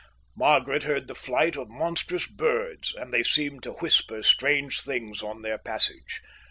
Margaret 0.35 0.81
heard 0.81 1.07
the 1.07 1.13
flight 1.13 1.55
of 1.55 1.69
monstrous 1.69 2.25
birds, 2.25 2.95
and 2.95 3.13
they 3.13 3.21
seemed 3.21 3.61
to 3.61 3.73
whisper 3.73 4.23
strange 4.23 4.81
things 4.81 5.21
on 5.21 5.43
their 5.43 5.59
passage. 5.59 6.23